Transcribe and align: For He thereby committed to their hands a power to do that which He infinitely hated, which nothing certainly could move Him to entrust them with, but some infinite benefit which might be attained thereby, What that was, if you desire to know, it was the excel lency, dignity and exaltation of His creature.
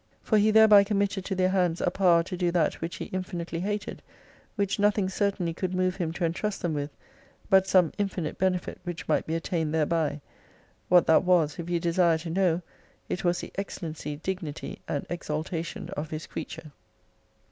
For 0.23 0.39
He 0.39 0.49
thereby 0.49 0.83
committed 0.83 1.23
to 1.25 1.35
their 1.35 1.49
hands 1.49 1.79
a 1.79 1.91
power 1.91 2.23
to 2.23 2.35
do 2.35 2.49
that 2.53 2.81
which 2.81 2.95
He 2.95 3.05
infinitely 3.13 3.59
hated, 3.59 4.01
which 4.55 4.79
nothing 4.79 5.09
certainly 5.09 5.53
could 5.53 5.75
move 5.75 5.97
Him 5.97 6.11
to 6.13 6.25
entrust 6.25 6.63
them 6.63 6.73
with, 6.73 6.89
but 7.51 7.67
some 7.67 7.93
infinite 7.99 8.39
benefit 8.39 8.79
which 8.83 9.07
might 9.07 9.27
be 9.27 9.35
attained 9.35 9.75
thereby, 9.75 10.19
What 10.89 11.05
that 11.05 11.23
was, 11.23 11.59
if 11.59 11.69
you 11.69 11.79
desire 11.79 12.17
to 12.17 12.31
know, 12.31 12.63
it 13.09 13.23
was 13.23 13.41
the 13.41 13.51
excel 13.53 13.91
lency, 13.91 14.19
dignity 14.19 14.79
and 14.87 15.05
exaltation 15.07 15.91
of 15.91 16.09
His 16.09 16.25
creature. 16.25 16.71